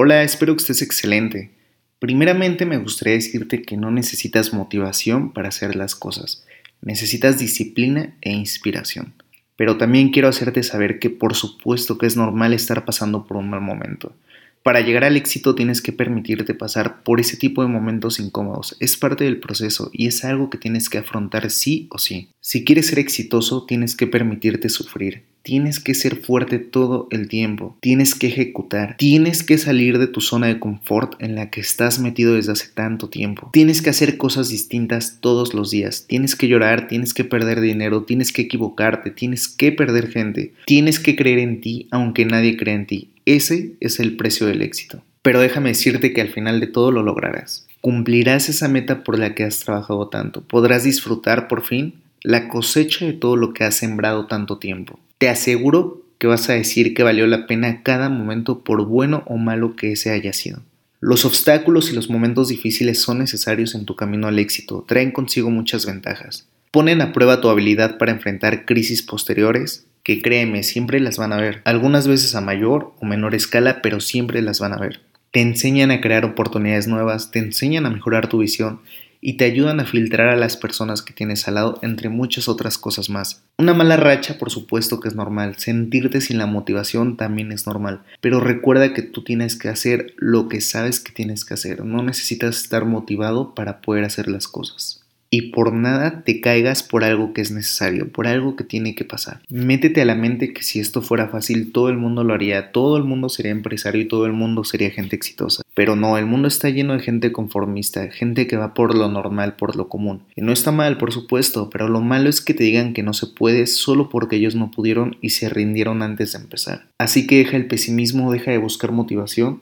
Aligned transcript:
Hola, 0.00 0.22
espero 0.22 0.54
que 0.54 0.60
estés 0.60 0.80
excelente. 0.80 1.50
Primeramente 1.98 2.64
me 2.66 2.76
gustaría 2.76 3.14
decirte 3.14 3.62
que 3.62 3.76
no 3.76 3.90
necesitas 3.90 4.52
motivación 4.52 5.32
para 5.32 5.48
hacer 5.48 5.74
las 5.74 5.96
cosas, 5.96 6.46
necesitas 6.80 7.40
disciplina 7.40 8.14
e 8.20 8.30
inspiración. 8.30 9.14
Pero 9.56 9.76
también 9.76 10.10
quiero 10.10 10.28
hacerte 10.28 10.62
saber 10.62 11.00
que 11.00 11.10
por 11.10 11.34
supuesto 11.34 11.98
que 11.98 12.06
es 12.06 12.16
normal 12.16 12.52
estar 12.52 12.84
pasando 12.84 13.26
por 13.26 13.38
un 13.38 13.50
mal 13.50 13.60
momento. 13.60 14.14
Para 14.62 14.82
llegar 14.82 15.02
al 15.02 15.16
éxito 15.16 15.56
tienes 15.56 15.82
que 15.82 15.92
permitirte 15.92 16.54
pasar 16.54 17.02
por 17.02 17.18
ese 17.18 17.36
tipo 17.36 17.62
de 17.62 17.68
momentos 17.68 18.20
incómodos. 18.20 18.76
Es 18.78 18.96
parte 18.96 19.24
del 19.24 19.40
proceso 19.40 19.90
y 19.92 20.06
es 20.06 20.24
algo 20.24 20.48
que 20.48 20.58
tienes 20.58 20.88
que 20.88 20.98
afrontar 20.98 21.50
sí 21.50 21.88
o 21.90 21.98
sí. 21.98 22.30
Si 22.40 22.64
quieres 22.64 22.86
ser 22.86 23.00
exitoso 23.00 23.66
tienes 23.66 23.96
que 23.96 24.06
permitirte 24.06 24.68
sufrir. 24.68 25.24
Tienes 25.48 25.80
que 25.80 25.94
ser 25.94 26.16
fuerte 26.16 26.58
todo 26.58 27.08
el 27.10 27.26
tiempo, 27.26 27.74
tienes 27.80 28.14
que 28.14 28.26
ejecutar, 28.26 28.98
tienes 28.98 29.42
que 29.42 29.56
salir 29.56 29.98
de 29.98 30.06
tu 30.06 30.20
zona 30.20 30.48
de 30.48 30.60
confort 30.60 31.14
en 31.22 31.36
la 31.36 31.48
que 31.48 31.62
estás 31.62 32.00
metido 32.00 32.34
desde 32.34 32.52
hace 32.52 32.68
tanto 32.68 33.08
tiempo. 33.08 33.48
Tienes 33.54 33.80
que 33.80 33.88
hacer 33.88 34.18
cosas 34.18 34.50
distintas 34.50 35.20
todos 35.22 35.54
los 35.54 35.70
días, 35.70 36.04
tienes 36.06 36.36
que 36.36 36.48
llorar, 36.48 36.86
tienes 36.86 37.14
que 37.14 37.24
perder 37.24 37.62
dinero, 37.62 38.02
tienes 38.02 38.30
que 38.30 38.42
equivocarte, 38.42 39.10
tienes 39.10 39.48
que 39.48 39.72
perder 39.72 40.10
gente, 40.10 40.52
tienes 40.66 41.00
que 41.00 41.16
creer 41.16 41.38
en 41.38 41.62
ti 41.62 41.88
aunque 41.90 42.26
nadie 42.26 42.58
crea 42.58 42.74
en 42.74 42.86
ti. 42.86 43.08
Ese 43.24 43.72
es 43.80 44.00
el 44.00 44.16
precio 44.16 44.46
del 44.46 44.60
éxito. 44.60 45.02
Pero 45.22 45.40
déjame 45.40 45.70
decirte 45.70 46.12
que 46.12 46.20
al 46.20 46.28
final 46.28 46.60
de 46.60 46.66
todo 46.66 46.92
lo 46.92 47.02
lograrás. 47.02 47.66
Cumplirás 47.80 48.50
esa 48.50 48.68
meta 48.68 49.02
por 49.02 49.18
la 49.18 49.34
que 49.34 49.44
has 49.44 49.60
trabajado 49.60 50.08
tanto. 50.08 50.42
Podrás 50.42 50.84
disfrutar 50.84 51.48
por 51.48 51.64
fin 51.64 51.94
la 52.22 52.48
cosecha 52.48 53.06
de 53.06 53.14
todo 53.14 53.36
lo 53.36 53.54
que 53.54 53.64
has 53.64 53.76
sembrado 53.76 54.26
tanto 54.26 54.58
tiempo. 54.58 55.00
Te 55.18 55.28
aseguro 55.28 56.04
que 56.18 56.28
vas 56.28 56.48
a 56.48 56.52
decir 56.52 56.94
que 56.94 57.02
valió 57.02 57.26
la 57.26 57.48
pena 57.48 57.82
cada 57.82 58.08
momento 58.08 58.62
por 58.62 58.86
bueno 58.86 59.24
o 59.26 59.36
malo 59.36 59.74
que 59.74 59.90
ese 59.90 60.10
haya 60.10 60.32
sido. 60.32 60.62
Los 61.00 61.24
obstáculos 61.24 61.90
y 61.90 61.94
los 61.96 62.08
momentos 62.08 62.48
difíciles 62.48 63.00
son 63.02 63.18
necesarios 63.18 63.74
en 63.74 63.84
tu 63.84 63.96
camino 63.96 64.28
al 64.28 64.38
éxito, 64.38 64.84
traen 64.86 65.10
consigo 65.10 65.50
muchas 65.50 65.86
ventajas. 65.86 66.48
Ponen 66.70 67.00
a 67.00 67.12
prueba 67.12 67.40
tu 67.40 67.48
habilidad 67.48 67.98
para 67.98 68.12
enfrentar 68.12 68.64
crisis 68.64 69.02
posteriores, 69.02 69.86
que 70.04 70.22
créeme, 70.22 70.62
siempre 70.62 71.00
las 71.00 71.18
van 71.18 71.32
a 71.32 71.40
ver, 71.40 71.62
algunas 71.64 72.06
veces 72.06 72.36
a 72.36 72.40
mayor 72.40 72.94
o 73.00 73.04
menor 73.04 73.34
escala, 73.34 73.82
pero 73.82 73.98
siempre 73.98 74.40
las 74.40 74.60
van 74.60 74.72
a 74.72 74.78
ver. 74.78 75.00
Te 75.32 75.40
enseñan 75.40 75.90
a 75.90 76.00
crear 76.00 76.24
oportunidades 76.24 76.86
nuevas, 76.86 77.32
te 77.32 77.40
enseñan 77.40 77.86
a 77.86 77.90
mejorar 77.90 78.28
tu 78.28 78.38
visión 78.38 78.80
y 79.20 79.36
te 79.36 79.44
ayudan 79.44 79.80
a 79.80 79.84
filtrar 79.84 80.28
a 80.28 80.36
las 80.36 80.56
personas 80.56 81.02
que 81.02 81.12
tienes 81.12 81.48
al 81.48 81.54
lado, 81.54 81.78
entre 81.82 82.08
muchas 82.08 82.48
otras 82.48 82.78
cosas 82.78 83.10
más. 83.10 83.42
Una 83.58 83.74
mala 83.74 83.96
racha, 83.96 84.38
por 84.38 84.50
supuesto 84.50 85.00
que 85.00 85.08
es 85.08 85.14
normal, 85.14 85.56
sentirte 85.56 86.20
sin 86.20 86.38
la 86.38 86.46
motivación 86.46 87.16
también 87.16 87.52
es 87.52 87.66
normal, 87.66 88.02
pero 88.20 88.40
recuerda 88.40 88.94
que 88.94 89.02
tú 89.02 89.22
tienes 89.22 89.56
que 89.56 89.68
hacer 89.68 90.14
lo 90.16 90.48
que 90.48 90.60
sabes 90.60 91.00
que 91.00 91.12
tienes 91.12 91.44
que 91.44 91.54
hacer, 91.54 91.84
no 91.84 92.02
necesitas 92.02 92.62
estar 92.62 92.84
motivado 92.84 93.54
para 93.54 93.80
poder 93.80 94.04
hacer 94.04 94.28
las 94.28 94.48
cosas 94.48 95.02
y 95.30 95.50
por 95.50 95.72
nada 95.72 96.22
te 96.24 96.40
caigas 96.40 96.82
por 96.82 97.04
algo 97.04 97.32
que 97.32 97.40
es 97.40 97.50
necesario, 97.50 98.10
por 98.10 98.26
algo 98.26 98.56
que 98.56 98.64
tiene 98.64 98.94
que 98.94 99.04
pasar. 99.04 99.40
Métete 99.48 100.00
a 100.00 100.04
la 100.04 100.14
mente 100.14 100.52
que 100.52 100.62
si 100.62 100.80
esto 100.80 101.02
fuera 101.02 101.28
fácil, 101.28 101.72
todo 101.72 101.88
el 101.88 101.98
mundo 101.98 102.24
lo 102.24 102.34
haría, 102.34 102.72
todo 102.72 102.96
el 102.96 103.04
mundo 103.04 103.28
sería 103.28 103.52
empresario 103.52 104.00
y 104.00 104.08
todo 104.08 104.26
el 104.26 104.32
mundo 104.32 104.64
sería 104.64 104.90
gente 104.90 105.16
exitosa. 105.16 105.62
Pero 105.74 105.96
no, 105.96 106.16
el 106.18 106.26
mundo 106.26 106.48
está 106.48 106.70
lleno 106.70 106.94
de 106.94 107.00
gente 107.00 107.32
conformista, 107.32 108.10
gente 108.10 108.46
que 108.46 108.56
va 108.56 108.74
por 108.74 108.94
lo 108.94 109.08
normal, 109.08 109.56
por 109.56 109.76
lo 109.76 109.88
común. 109.88 110.22
Y 110.34 110.42
no 110.42 110.52
está 110.52 110.72
mal, 110.72 110.98
por 110.98 111.12
supuesto, 111.12 111.68
pero 111.70 111.88
lo 111.88 112.00
malo 112.00 112.30
es 112.30 112.40
que 112.40 112.54
te 112.54 112.64
digan 112.64 112.94
que 112.94 113.02
no 113.02 113.12
se 113.12 113.26
puede 113.26 113.66
solo 113.66 114.08
porque 114.08 114.36
ellos 114.36 114.54
no 114.54 114.70
pudieron 114.70 115.16
y 115.20 115.30
se 115.30 115.48
rindieron 115.48 116.02
antes 116.02 116.32
de 116.32 116.38
empezar. 116.38 116.86
Así 116.98 117.26
que 117.26 117.38
deja 117.38 117.56
el 117.56 117.66
pesimismo, 117.66 118.32
deja 118.32 118.50
de 118.50 118.58
buscar 118.58 118.92
motivación 118.92 119.60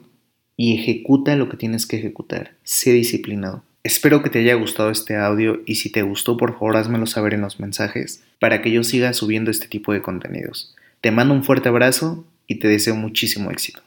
y 0.55 0.75
ejecuta 0.75 1.35
lo 1.35 1.49
que 1.49 1.57
tienes 1.57 1.85
que 1.85 1.97
ejecutar. 1.97 2.55
Sé 2.63 2.91
disciplinado. 2.91 3.63
Espero 3.87 4.21
que 4.21 4.29
te 4.29 4.39
haya 4.39 4.53
gustado 4.55 4.91
este 4.91 5.15
audio 5.15 5.61
y 5.65 5.75
si 5.75 5.89
te 5.89 6.01
gustó 6.01 6.35
por 6.35 6.55
favor 6.55 6.75
házmelo 6.75 7.05
saber 7.05 7.33
en 7.33 7.39
los 7.39 7.61
mensajes 7.61 8.21
para 8.37 8.61
que 8.61 8.69
yo 8.69 8.83
siga 8.83 9.13
subiendo 9.13 9.49
este 9.49 9.69
tipo 9.69 9.93
de 9.93 10.01
contenidos. 10.01 10.75
Te 10.99 11.09
mando 11.11 11.33
un 11.33 11.45
fuerte 11.45 11.69
abrazo 11.69 12.25
y 12.47 12.55
te 12.55 12.67
deseo 12.67 12.95
muchísimo 12.97 13.49
éxito. 13.49 13.81